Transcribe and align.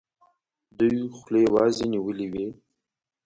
دوی 0.77 0.97
خولې 1.17 1.43
وازي 1.55 1.85
نیولي 1.93 2.27
وي. 2.33 2.47